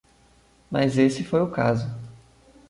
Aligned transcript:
Mas 0.71 0.97
esse 0.97 1.23
foi 1.23 1.41
o 1.43 1.51
caso. 1.51 1.87